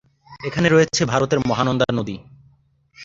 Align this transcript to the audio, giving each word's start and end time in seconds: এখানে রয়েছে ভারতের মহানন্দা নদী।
এখানে 0.45 0.67
রয়েছে 0.69 1.01
ভারতের 1.05 1.39
মহানন্দা 1.49 1.85
নদী। 1.93 2.17